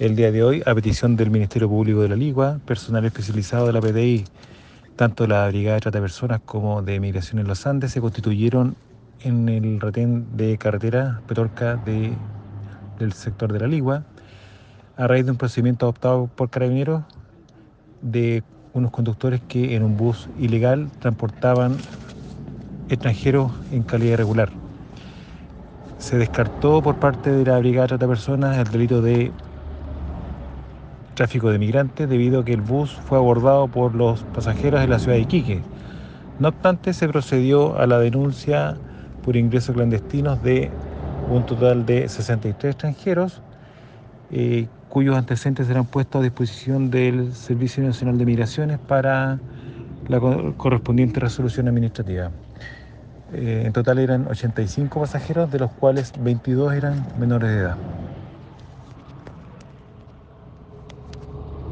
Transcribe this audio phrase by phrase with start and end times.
[0.00, 3.72] el día de hoy, a petición del Ministerio Público de la Ligua, personal especializado de
[3.72, 4.24] la PDI,
[4.96, 8.74] tanto la Brigada de Trata de Personas como de Migración en los Andes, se constituyeron
[9.20, 12.12] en el retén de carretera Petorca de,
[12.98, 14.02] del sector de la Ligua,
[14.96, 17.04] a raíz de un procedimiento adoptado por carabineros
[18.02, 18.42] de
[18.72, 21.76] unos conductores que en un bus ilegal transportaban
[22.88, 24.50] extranjeros en calidad irregular.
[25.98, 29.30] Se descartó por parte de la Brigada de Trata de Personas el delito de
[31.14, 34.98] tráfico de migrantes debido a que el bus fue abordado por los pasajeros de la
[34.98, 35.62] ciudad de Iquique.
[36.38, 38.76] No obstante, se procedió a la denuncia
[39.24, 40.70] por ingresos clandestinos de
[41.30, 43.40] un total de 63 extranjeros,
[44.30, 49.38] eh, cuyos antecedentes serán puestos a disposición del Servicio Nacional de Migraciones para
[50.08, 50.20] la
[50.56, 52.30] correspondiente resolución administrativa.
[53.32, 57.76] Eh, en total eran 85 pasajeros, de los cuales 22 eran menores de edad.